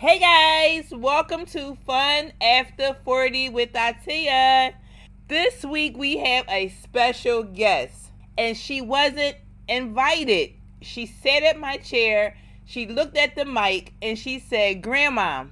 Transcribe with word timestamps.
Hey 0.00 0.18
guys, 0.18 0.98
welcome 0.98 1.44
to 1.44 1.76
Fun 1.86 2.32
After 2.40 2.96
40 3.04 3.50
with 3.50 3.74
Atia. 3.74 4.72
This 5.28 5.62
week 5.62 5.94
we 5.98 6.16
have 6.16 6.46
a 6.48 6.70
special 6.70 7.42
guest, 7.42 8.10
and 8.38 8.56
she 8.56 8.80
wasn't 8.80 9.36
invited. 9.68 10.52
She 10.80 11.04
sat 11.04 11.42
at 11.42 11.58
my 11.58 11.76
chair, 11.76 12.34
she 12.64 12.86
looked 12.86 13.18
at 13.18 13.36
the 13.36 13.44
mic, 13.44 13.92
and 14.00 14.18
she 14.18 14.38
said, 14.38 14.80
Grandma, 14.80 15.48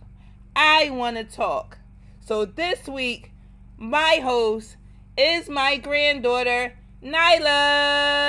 I 0.57 0.89
want 0.89 1.19
to 1.19 1.25
talk. 1.25 1.77
So 2.25 2.47
this 2.47 2.89
week, 2.89 3.33
my 3.77 4.21
host 4.23 4.79
is 5.19 5.51
my 5.51 5.77
granddaughter, 5.77 6.73
Nyla. 7.05 8.28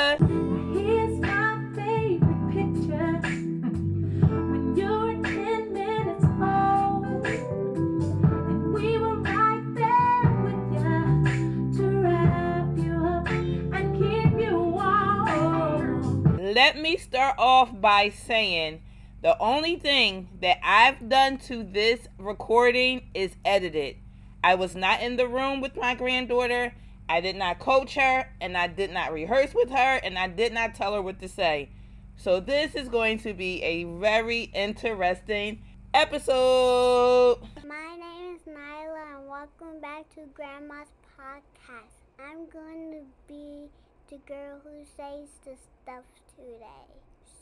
Off 17.60 17.82
by 17.82 18.08
saying 18.08 18.82
the 19.22 19.38
only 19.38 19.76
thing 19.76 20.30
that 20.40 20.60
I've 20.64 21.10
done 21.10 21.38
to 21.40 21.62
this 21.62 22.08
recording 22.18 23.10
is 23.14 23.36
edited. 23.44 23.98
I 24.42 24.56
was 24.56 24.78
not 24.78 25.02
in 25.02 25.18
the 25.18 25.28
room 25.28 25.60
with 25.60 25.76
my 25.76 25.94
granddaughter. 25.94 26.74
I 27.10 27.20
did 27.20 27.36
not 27.36 27.60
coach 27.60 27.96
her, 27.96 28.30
and 28.40 28.56
I 28.56 28.68
did 28.68 28.94
not 28.94 29.12
rehearse 29.12 29.54
with 29.54 29.72
her, 29.72 30.00
and 30.02 30.18
I 30.18 30.30
did 30.30 30.54
not 30.54 30.74
tell 30.74 30.94
her 30.94 31.02
what 31.02 31.20
to 31.20 31.28
say. 31.28 31.68
So, 32.16 32.40
this 32.40 32.76
is 32.76 32.88
going 32.88 33.18
to 33.20 33.34
be 33.34 33.62
a 33.62 33.84
very 33.84 34.44
interesting 34.54 35.62
episode. 35.94 37.40
My 37.68 37.98
name 37.98 38.36
is 38.36 38.42
Nyla 38.48 39.18
and 39.18 39.28
welcome 39.28 39.82
back 39.82 40.08
to 40.16 40.22
Grandma's 40.34 40.88
podcast. 41.20 42.00
I'm 42.26 42.48
going 42.50 42.92
to 42.94 43.02
be 43.28 43.68
the 44.10 44.18
girl 44.26 44.62
who 44.64 44.86
says 44.96 45.28
the 45.44 45.58
stuff 45.84 46.06
today. 46.38 47.00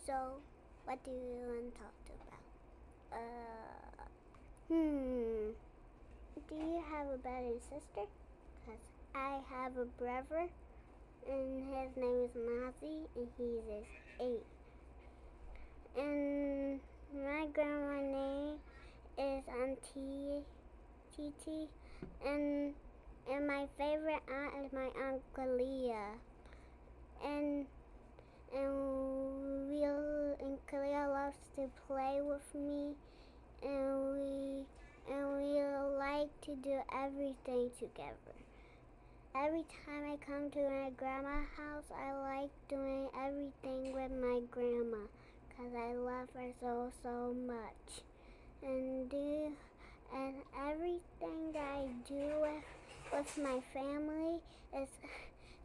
So, 0.07 0.39
what 0.85 1.03
do 1.03 1.11
you 1.11 1.43
want 1.51 1.75
to 1.75 1.81
talk 1.81 1.91
about? 2.15 3.19
Uh, 3.19 4.07
hmm. 4.69 5.51
Do 6.47 6.55
you 6.55 6.81
have 6.89 7.07
a 7.07 7.17
brother 7.17 7.47
and 7.47 7.61
sister? 7.61 8.07
Because 8.63 8.79
I 9.13 9.41
have 9.51 9.75
a 9.75 9.83
brother 9.83 10.47
and 11.29 11.61
his 11.75 11.97
name 11.97 12.23
is 12.23 12.31
Nazi 12.35 13.03
and 13.17 13.27
he's 13.37 13.83
eight. 14.21 14.45
And 15.97 16.79
my 17.13 17.47
grandma 17.53 17.99
name 17.99 18.55
is 19.17 19.43
Auntie 19.61 20.45
Titi, 21.13 21.67
and 22.25 22.73
and 23.29 23.45
my 23.45 23.67
favorite 23.77 24.23
aunt 24.31 24.65
is 24.65 24.71
my 24.71 24.87
Uncle 25.05 25.57
Leah, 25.57 26.15
and 27.25 27.65
and 28.55 29.69
we 29.69 29.83
and 29.83 30.57
Kalia 30.71 31.07
loves 31.07 31.37
to 31.55 31.69
play 31.87 32.21
with 32.21 32.53
me, 32.53 32.95
and 33.63 34.13
we 34.13 34.65
and 35.09 35.37
we 35.37 35.61
like 35.97 36.29
to 36.41 36.55
do 36.55 36.79
everything 36.93 37.69
together. 37.79 38.35
Every 39.35 39.65
time 39.85 40.03
I 40.11 40.17
come 40.25 40.49
to 40.51 40.59
my 40.59 40.89
grandma's 40.97 41.45
house, 41.57 41.83
I 41.93 42.13
like 42.13 42.49
doing 42.69 43.07
everything 43.15 43.93
with 43.93 44.11
my 44.11 44.41
grandma, 44.49 45.05
cause 45.55 45.73
I 45.77 45.93
love 45.93 46.29
her 46.33 46.51
so 46.59 46.91
so 47.03 47.35
much, 47.45 48.01
and 48.63 49.09
do 49.09 49.51
and 50.15 50.35
everything 50.69 51.51
that 51.53 51.61
I 51.61 51.87
do 52.07 52.23
with 52.41 52.63
with 53.13 53.37
my 53.37 53.59
family 53.73 54.39
is 54.75 54.89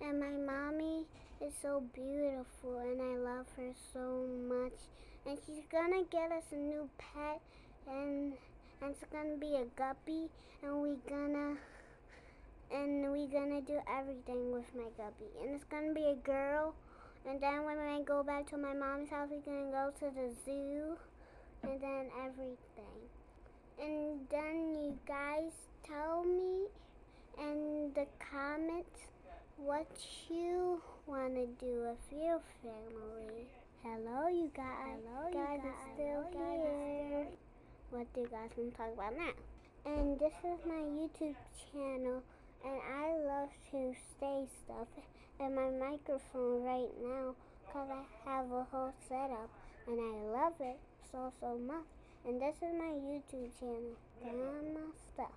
and 0.01 0.21
my 0.21 0.31
mommy 0.31 1.05
is 1.43 1.53
so 1.61 1.83
beautiful 1.93 2.79
and 2.79 3.01
I 3.03 3.17
love 3.17 3.47
her 3.57 3.73
so 3.93 4.27
much. 4.49 4.79
And 5.27 5.39
she's 5.45 5.65
gonna 5.71 6.05
get 6.11 6.31
us 6.31 6.45
a 6.53 6.57
new 6.57 6.89
pet 6.99 7.41
and 7.89 8.35
and 8.81 8.91
it's 8.91 9.05
gonna 9.13 9.37
be 9.37 9.57
a 9.57 9.65
guppy 9.77 10.29
and 10.63 10.83
we 10.83 10.97
gonna 11.09 11.57
and 12.73 13.13
we 13.13 13.27
gonna 13.27 13.61
do 13.61 13.79
everything 13.91 14.53
with 14.53 14.67
my 14.77 14.89
guppy. 14.97 15.31
And 15.43 15.55
it's 15.55 15.65
gonna 15.65 15.93
be 15.93 16.07
a 16.07 16.17
girl 16.17 16.75
and 17.29 17.41
then 17.41 17.65
when 17.65 17.79
I 17.79 18.03
go 18.03 18.23
back 18.23 18.49
to 18.51 18.57
my 18.57 18.75
mom's 18.75 19.11
house 19.11 19.29
we're 19.31 19.41
gonna 19.41 19.71
go 19.71 19.91
to 19.99 20.15
the 20.15 20.31
zoo 20.45 20.97
and 21.65 21.81
then 21.81 22.07
everything. 22.25 23.03
And 23.81 24.21
then 24.31 24.77
you 24.77 24.99
guys 25.09 25.51
tell 25.85 26.25
me 26.25 26.67
in 27.39 27.91
the 27.95 28.07
comments 28.31 29.12
what 29.57 29.87
you 30.31 30.81
want 31.07 31.35
to 31.35 31.47
do 31.61 31.87
with 31.89 32.21
your 32.21 32.41
family. 32.63 33.47
Hello, 33.83 34.29
you 34.29 34.51
guys. 34.55 34.99
Hello, 35.05 35.29
you 35.29 35.35
guys, 35.35 35.61
are 35.65 35.75
still 35.95 36.25
here. 36.33 37.27
What 37.91 38.13
do 38.15 38.21
you 38.21 38.29
guys 38.29 38.51
want 38.57 38.73
to 38.73 38.77
talk 38.77 38.93
about 38.95 39.17
now? 39.17 39.33
And 39.85 40.19
this 40.19 40.33
is 40.45 40.59
my 40.67 40.83
YouTube 40.97 41.35
channel, 41.73 42.23
and 42.65 42.81
I 42.81 43.13
love 43.27 43.51
to 43.73 43.95
say 44.21 44.47
stuff 44.65 44.89
in 45.41 45.55
my 45.55 45.71
microphone 45.71 46.63
right 46.63 46.93
now 47.03 47.35
because 47.67 47.89
I 47.91 48.31
have 48.31 48.47
a 48.53 48.67
whole 48.71 48.93
setup, 49.09 49.51
and 49.87 49.99
I 49.99 50.39
love 50.39 50.55
it 50.61 50.79
so 51.11 51.33
so 51.41 51.59
much. 51.59 51.85
And 52.27 52.41
this 52.41 52.55
is 52.57 52.73
my 52.79 52.95
YouTube 53.03 53.51
channel, 53.59 53.97
Grandma 54.23 54.87
Stuff. 55.13 55.35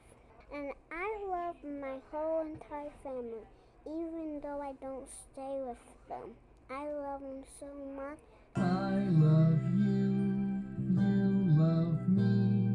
And 0.53 0.71
I 0.91 1.25
love 1.27 1.55
my 1.63 1.97
whole 2.11 2.41
entire 2.45 2.91
family, 3.03 3.41
even 3.85 4.39
though 4.41 4.61
I 4.61 4.73
don't 4.81 5.07
stay 5.07 5.61
with 5.67 5.77
them. 6.09 6.31
I 6.69 6.85
love 6.89 7.21
them 7.21 7.43
so 7.59 7.67
much. 7.95 8.19
I 8.55 9.05
love 9.11 9.61
you, 9.77 10.63
you 10.89 11.55
love 11.59 12.09
me. 12.09 12.71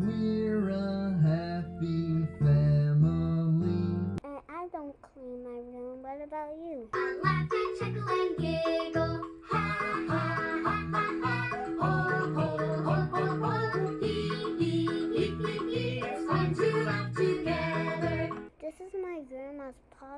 We're 0.00 0.70
a 0.70 1.12
happy 1.22 2.26
family. 2.40 4.18
And 4.24 4.40
I 4.48 4.68
don't 4.72 4.96
clean 5.02 5.44
my 5.44 5.50
room. 5.50 6.02
What 6.02 6.22
about 6.24 6.56
you? 6.56 6.88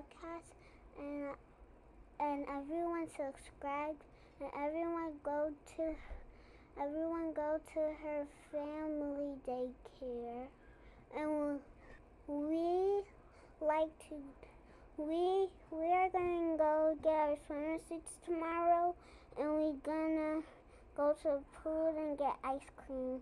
Podcast, 0.01 0.49
and 0.99 1.35
and 2.21 2.47
everyone 2.49 3.07
subscribe, 3.09 3.97
and 4.41 4.51
everyone 4.57 5.13
go 5.23 5.51
to 5.77 5.95
everyone 6.81 7.33
go 7.35 7.61
to 7.75 7.81
her 8.03 8.27
family 8.53 9.35
daycare, 9.47 10.47
and 11.17 11.61
we 12.27 13.03
like 13.61 13.91
to 14.09 14.15
we 14.97 15.49
we 15.71 15.87
are 15.93 16.09
gonna 16.11 16.57
go 16.57 16.97
get 17.03 17.13
our 17.13 17.37
swimmer 17.47 17.79
suits 17.89 18.13
tomorrow, 18.25 18.95
and 19.39 19.57
we 19.57 19.73
gonna 19.83 20.41
go 20.97 21.13
to 21.23 21.29
the 21.29 21.41
pool 21.63 21.95
and 21.97 22.19
get 22.19 22.37
ice 22.45 22.69
cream. 22.87 23.21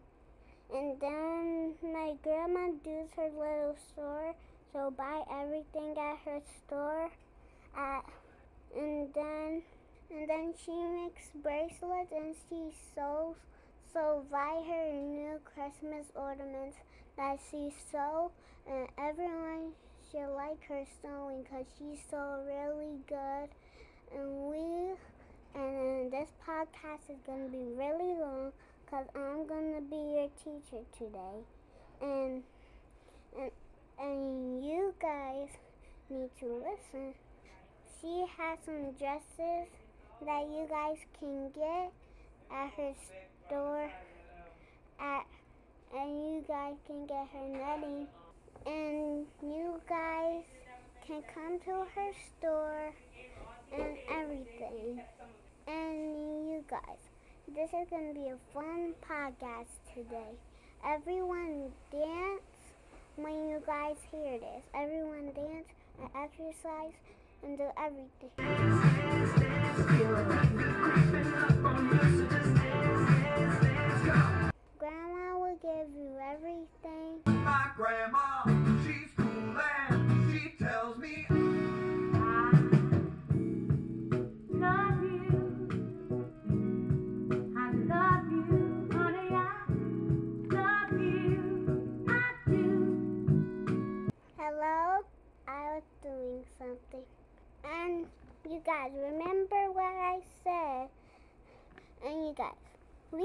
And 0.72 1.00
then 1.00 1.74
my 1.82 2.14
grandma 2.22 2.72
does 2.84 3.08
her 3.16 3.30
little 3.30 3.76
store, 3.90 4.34
so 4.72 4.90
buy 4.90 5.22
everything 5.30 5.96
at 5.98 6.18
her 6.24 6.40
store. 6.66 7.10
At, 7.76 8.04
and 8.76 9.08
then 9.14 9.62
and 10.10 10.28
then 10.28 10.54
she 10.64 10.72
makes 10.72 11.28
bracelets 11.42 12.12
and 12.12 12.34
she 12.48 12.72
sews. 12.94 13.36
So 13.92 14.24
buy 14.30 14.62
her 14.66 14.92
new 14.92 15.40
Christmas 15.44 16.06
ornaments 16.14 16.76
that 17.16 17.38
she 17.50 17.72
sew, 17.90 18.30
and 18.68 18.88
everyone 18.98 19.72
should 20.10 20.34
like 20.34 20.62
her 20.68 20.84
sewing 21.02 21.42
because 21.42 21.66
she 21.78 22.00
sew 22.10 22.42
really 22.46 22.98
good. 23.08 23.48
And 24.14 24.48
we 24.50 24.94
and 25.54 26.12
this 26.12 26.28
podcast 26.46 27.10
is 27.10 27.18
gonna 27.26 27.48
be 27.48 27.72
really 27.76 28.14
long 28.20 28.52
because 28.84 29.06
I'm 29.14 29.46
gonna 29.46 29.80
be 29.80 29.96
your 29.96 30.28
teacher 30.44 30.84
today, 30.96 31.44
and 32.00 32.42
and 33.38 33.50
and 34.00 34.64
you 34.64 34.94
guys 35.00 35.48
need 36.10 36.30
to 36.40 36.46
listen. 36.46 37.14
She 38.00 38.24
has 38.36 38.58
some 38.64 38.92
dresses 38.98 39.68
that 40.24 40.42
you 40.42 40.66
guys 40.68 40.98
can 41.18 41.50
get 41.50 41.92
at 42.50 42.70
her 42.76 42.92
store 43.46 43.90
at 45.00 45.26
and 45.94 46.10
you 46.10 46.44
guys 46.46 46.74
can 46.86 47.06
get 47.06 47.26
her 47.32 47.48
netting 47.48 48.06
and 48.66 49.26
you 49.42 49.80
guys 49.88 50.42
can 51.06 51.22
come 51.34 51.58
to 51.60 51.86
her 51.94 52.12
store 52.38 52.92
and 53.72 53.96
everything. 54.10 55.00
And 55.66 56.50
you 56.50 56.64
guys, 56.70 57.00
this 57.54 57.70
is 57.70 57.88
going 57.90 58.14
to 58.14 58.20
be 58.20 58.28
a 58.28 58.38
fun 58.54 58.94
podcast 59.02 59.72
today. 59.94 60.36
everyone 60.84 61.72
dance 61.90 62.57
when 63.18 63.48
you 63.50 63.60
guys 63.66 63.96
hear 64.12 64.38
this. 64.38 64.62
Everyone 64.74 65.32
dance 65.34 65.66
and 66.00 66.08
exercise 66.14 66.94
and 67.42 67.58
do 67.58 67.64
everything. 67.76 68.30
Grandma 74.78 75.38
will 75.38 75.58
give 75.60 75.88
you 75.96 76.10
everything. 76.32 77.44
My 77.44 77.66
grandma, 77.76 78.67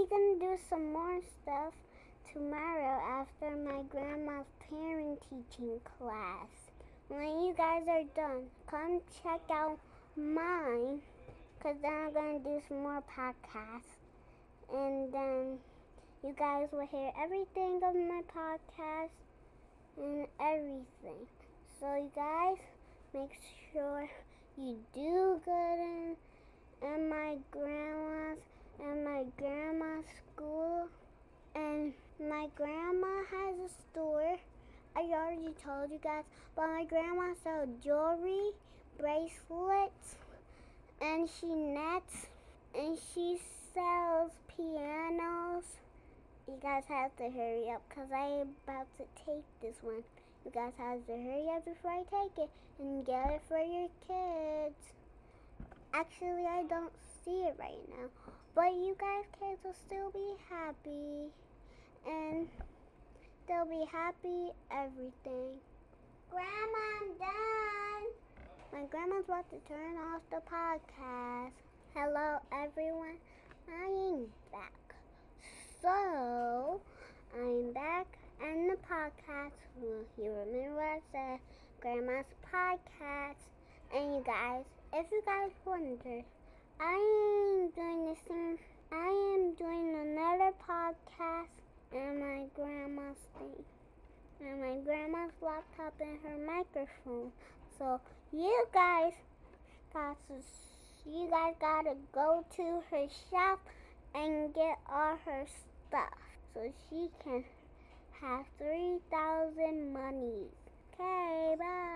gonna 0.09 0.39
do 0.39 0.57
some 0.69 0.93
more 0.93 1.19
stuff 1.41 1.73
tomorrow 2.31 2.99
after 3.21 3.55
my 3.55 3.83
grandma's 3.89 4.45
parent 4.69 5.21
teaching 5.21 5.79
class. 5.97 6.47
When 7.09 7.43
you 7.43 7.53
guys 7.55 7.83
are 7.87 8.03
done, 8.15 8.43
come 8.67 9.01
check 9.21 9.41
out 9.51 9.77
mine, 10.15 11.01
because 11.57 11.77
then 11.81 11.91
I'm 11.91 12.13
gonna 12.13 12.39
do 12.39 12.61
some 12.67 12.81
more 12.81 13.03
podcasts. 13.15 13.97
And 14.73 15.13
then 15.13 15.59
you 16.23 16.33
guys 16.37 16.69
will 16.71 16.87
hear 16.87 17.11
everything 17.21 17.81
of 17.83 17.95
my 17.95 18.21
podcast 18.33 19.11
and 19.97 20.27
everything. 20.39 21.27
So 21.79 21.95
you 21.95 22.09
guys 22.15 22.57
make 23.13 23.31
sure 23.71 24.09
you 24.57 24.77
do 24.93 25.41
good 25.45 25.79
in, 25.79 26.15
in 26.81 27.09
my 27.09 27.37
grandma's 27.51 28.39
and 28.79 29.03
my 29.03 29.23
grandma's 29.37 30.05
school. 30.33 30.87
And 31.55 31.93
my 32.19 32.47
grandma 32.55 33.23
has 33.29 33.55
a 33.59 33.69
store. 33.91 34.37
I 34.95 35.01
already 35.01 35.52
told 35.65 35.91
you 35.91 35.99
guys, 36.03 36.23
but 36.55 36.67
my 36.67 36.85
grandma 36.85 37.33
sells 37.43 37.69
jewelry, 37.83 38.51
bracelets, 38.99 40.15
and 41.01 41.29
she 41.29 41.47
nets, 41.47 42.27
and 42.77 42.97
she 43.13 43.39
sells 43.73 44.31
pianos. 44.47 45.63
You 46.47 46.55
guys 46.61 46.83
have 46.89 47.15
to 47.17 47.29
hurry 47.29 47.71
up 47.71 47.81
because 47.87 48.11
I'm 48.11 48.49
about 48.67 48.87
to 48.97 49.05
take 49.25 49.45
this 49.61 49.77
one. 49.81 50.03
You 50.45 50.51
guys 50.51 50.73
have 50.77 51.05
to 51.07 51.13
hurry 51.13 51.47
up 51.55 51.65
before 51.65 51.91
I 51.91 52.03
take 52.03 52.37
it 52.37 52.49
and 52.79 53.05
get 53.05 53.31
it 53.31 53.41
for 53.47 53.59
your 53.59 53.87
kids. 54.07 54.75
Actually, 55.93 56.45
I 56.45 56.63
don't 56.63 56.91
see 57.23 57.43
it 57.43 57.55
right 57.57 57.79
now, 57.89 58.09
but 58.55 58.73
you 58.73 58.95
guys 58.99 59.23
kids 59.39 59.63
will 59.63 59.75
still 59.87 60.11
be 60.11 60.35
happy 60.49 61.31
and 62.05 62.47
they'll 63.47 63.65
be 63.65 63.85
happy 63.91 64.51
everything. 64.71 65.59
Grandma, 66.29 66.83
I'm 67.01 67.09
done. 67.19 68.05
My 68.71 68.85
grandma's 68.89 69.25
about 69.25 69.49
to 69.49 69.59
turn 69.67 69.95
off 69.97 70.21
the 70.29 70.41
podcast. 70.49 71.51
Hello, 71.93 72.39
everyone. 72.51 73.17
I 73.67 73.85
am 73.85 74.27
back. 74.51 74.95
So, 75.81 76.79
I'm 77.35 77.73
back 77.73 78.07
and 78.41 78.69
the 78.69 78.77
podcast. 78.89 79.59
Well, 79.75 80.05
you 80.17 80.31
remember 80.31 80.75
what 80.75 80.83
I 80.83 81.01
said, 81.11 81.39
Grandma's 81.81 82.25
podcast. 82.47 83.43
And 83.93 84.15
you 84.15 84.23
guys, 84.25 84.63
if 84.93 85.05
you 85.11 85.21
guys 85.25 85.51
wondered, 85.65 86.23
I 86.79 86.93
am 86.93 87.69
doing 87.75 88.05
the 88.05 88.17
same. 88.27 88.57
I 88.91 89.35
am 89.35 89.53
doing 89.55 89.95
another 89.95 90.51
podcast 90.67 91.62
and 91.95 92.19
my 92.19 92.45
grandma's 92.55 93.17
thing, 93.37 93.63
and 94.41 94.61
my 94.61 94.77
grandma's 94.83 95.31
laptop 95.41 95.93
and 95.99 96.17
her 96.23 96.37
microphone. 96.45 97.31
So 97.77 97.99
you 98.31 98.65
guys 98.73 99.13
got 99.93 100.17
to, 100.27 100.35
you 101.09 101.29
guys 101.29 101.53
gotta 101.59 101.95
go 102.13 102.45
to 102.55 102.81
her 102.89 103.07
shop 103.29 103.59
and 104.15 104.53
get 104.53 104.77
all 104.91 105.17
her 105.25 105.45
stuff 105.87 106.17
so 106.53 106.71
she 106.89 107.09
can 107.23 107.43
have 108.21 108.45
3,000 108.57 109.93
monies. 109.93 110.51
Okay, 110.93 111.55
bye. 111.59 111.93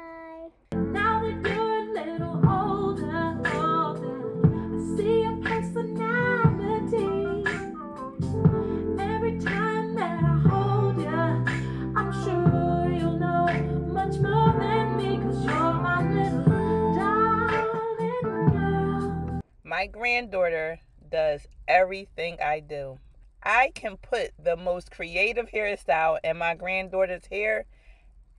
Granddaughter 20.17 20.79
does 21.11 21.45
everything 21.67 22.37
I 22.43 22.59
do. 22.59 22.97
I 23.43 23.71
can 23.75 23.97
put 23.97 24.31
the 24.43 24.57
most 24.57 24.89
creative 24.89 25.51
hairstyle 25.51 26.17
in 26.23 26.37
my 26.37 26.55
granddaughter's 26.55 27.27
hair 27.27 27.65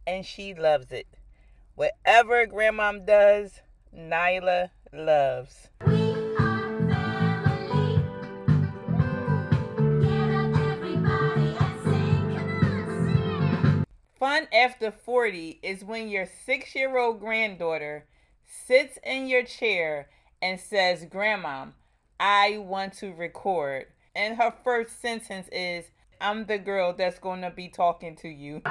and 0.05 0.27
she 0.27 0.55
loves 0.55 0.91
it. 0.91 1.07
Whatever 1.77 2.49
grandmom 2.49 3.07
does, 3.07 3.61
Nyla 3.97 4.71
loves. 4.93 5.69
We 5.87 6.15
are 6.37 6.79
family. 6.91 8.03
Get 10.03 10.31
up, 10.35 10.61
everybody, 10.73 11.57
and 11.61 11.83
sing. 11.85 12.37
Come 12.37 12.61
on, 12.65 13.05
sing. 13.07 13.85
Fun 14.19 14.49
after 14.53 14.91
40 14.91 15.61
is 15.63 15.85
when 15.85 16.09
your 16.09 16.27
six 16.45 16.75
year 16.75 16.99
old 16.99 17.21
granddaughter 17.21 18.05
sits 18.67 18.99
in 19.05 19.29
your 19.29 19.45
chair 19.45 20.09
and 20.41 20.61
says, 20.61 21.05
Grandmom, 21.07 21.73
I 22.21 22.59
want 22.59 22.95
to 22.95 23.13
record. 23.13 23.87
And 24.15 24.37
her 24.37 24.53
first 24.65 25.01
sentence 25.01 25.49
is, 25.53 25.87
I'm 26.21 26.47
the 26.47 26.59
girl 26.59 26.93
that's 26.93 27.19
going 27.19 27.43
to 27.43 27.51
be 27.51 27.69
talking 27.69 28.17
to 28.17 28.29
you. 28.29 28.63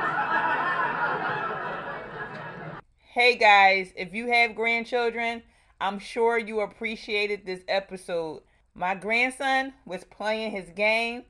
hey 3.14 3.36
guys, 3.38 3.94
if 3.96 4.14
you 4.14 4.28
have 4.28 4.56
grandchildren, 4.56 5.44
I'm 5.80 6.00
sure 6.00 6.38
you 6.38 6.60
appreciated 6.60 7.46
this 7.46 7.62
episode. 7.68 8.42
My 8.74 8.96
grandson 8.96 9.74
was 9.86 10.04
playing 10.04 10.52
his 10.52 10.70
game, 10.72 11.24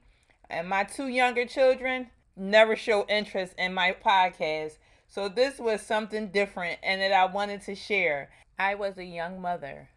and 0.49 0.67
my 0.67 0.83
two 0.83 1.07
younger 1.07 1.45
children 1.45 2.09
never 2.35 2.75
show 2.75 3.05
interest 3.07 3.53
in 3.57 3.73
my 3.73 3.95
podcast. 4.03 4.77
So 5.07 5.29
this 5.29 5.59
was 5.59 5.81
something 5.81 6.27
different 6.27 6.79
and 6.83 7.01
that 7.01 7.11
I 7.11 7.25
wanted 7.25 7.61
to 7.63 7.75
share. 7.75 8.29
I 8.59 8.75
was 8.75 8.97
a 8.97 9.05
young 9.05 9.41
mother, 9.41 9.89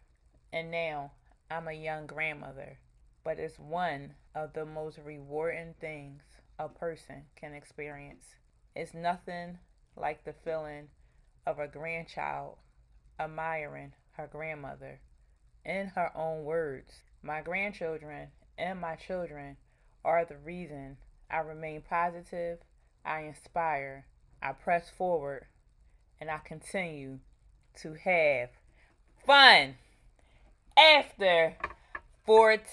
and 0.53 0.71
now 0.71 1.11
I'm 1.49 1.67
a 1.67 1.73
young 1.73 2.07
grandmother. 2.07 2.79
But 3.23 3.39
it's 3.39 3.59
one 3.59 4.15
of 4.33 4.53
the 4.53 4.65
most 4.65 4.99
rewarding 5.03 5.75
things 5.79 6.23
a 6.57 6.67
person 6.67 7.23
can 7.35 7.53
experience. 7.53 8.25
It's 8.75 8.93
nothing 8.93 9.59
like 9.95 10.23
the 10.23 10.33
feeling 10.33 10.87
of 11.45 11.59
a 11.59 11.67
grandchild 11.67 12.57
admiring 13.19 13.93
her 14.13 14.27
grandmother. 14.31 14.99
In 15.63 15.87
her 15.95 16.11
own 16.15 16.43
words, 16.43 17.03
my 17.21 17.41
grandchildren 17.41 18.29
and 18.57 18.79
my 18.79 18.95
children 18.95 19.57
are 20.03 20.25
the 20.25 20.37
reason 20.37 20.97
I 21.29 21.39
remain 21.39 21.83
positive, 21.87 22.59
I 23.05 23.21
inspire, 23.21 24.05
I 24.41 24.53
press 24.53 24.89
forward, 24.89 25.45
and 26.19 26.29
I 26.29 26.39
continue 26.39 27.19
to 27.81 27.93
have 27.93 28.49
fun 29.25 29.75
after 30.81 31.55
40. 32.25 32.63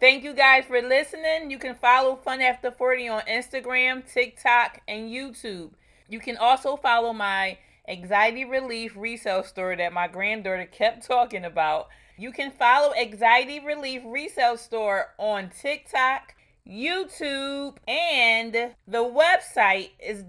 Thank 0.00 0.24
you 0.24 0.32
guys 0.32 0.64
for 0.64 0.80
listening. 0.80 1.50
You 1.50 1.58
can 1.58 1.74
follow 1.74 2.16
Fun 2.16 2.40
After 2.40 2.70
40 2.70 3.08
on 3.08 3.20
Instagram, 3.22 4.10
TikTok, 4.10 4.80
and 4.88 5.10
YouTube. 5.10 5.72
You 6.08 6.18
can 6.18 6.38
also 6.38 6.76
follow 6.76 7.12
my 7.12 7.58
anxiety 7.86 8.46
relief 8.46 8.94
resale 8.96 9.42
store 9.42 9.76
that 9.76 9.92
my 9.92 10.08
granddaughter 10.08 10.64
kept 10.64 11.06
talking 11.06 11.44
about. 11.44 11.88
You 12.16 12.32
can 12.32 12.50
follow 12.50 12.94
Anxiety 12.94 13.60
Relief 13.60 14.02
Resale 14.04 14.58
Store 14.58 15.14
on 15.18 15.50
TikTok, 15.50 16.34
YouTube, 16.68 17.76
and 17.88 18.52
the 18.86 19.04
website 19.04 19.90
is 19.98 20.24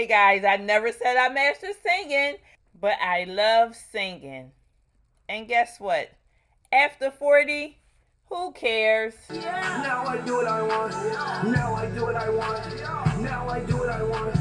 Guys, 0.06 0.44
I 0.44 0.56
never 0.56 0.92
said 0.92 1.16
I 1.16 1.28
mastered 1.32 1.76
singing, 1.82 2.36
but 2.78 2.94
I 3.00 3.24
love 3.24 3.74
singing. 3.74 4.52
And 5.28 5.48
guess 5.48 5.80
what? 5.80 6.10
After 6.70 7.10
40, 7.10 7.78
who 8.26 8.52
cares? 8.52 9.14
Want. 9.30 9.42
Now 9.42 10.04
I 10.06 10.18
do 10.18 10.36
what 10.36 10.46
I 10.46 10.62
want. 10.62 10.92
Now 11.50 11.74
I 11.74 11.86
do 11.86 12.02
what 12.02 12.16
I 12.16 12.28
want. 12.28 13.22
Now 13.22 13.48
I 13.48 13.60
do 13.60 13.76
what 13.78 13.88
I 13.88 14.02
want. 14.02 14.33